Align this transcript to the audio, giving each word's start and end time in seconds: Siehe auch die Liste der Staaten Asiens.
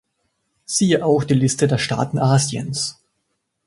Siehe 0.65 1.05
auch 1.05 1.23
die 1.25 1.35
Liste 1.35 1.67
der 1.67 1.77
Staaten 1.77 2.17
Asiens. 2.17 2.99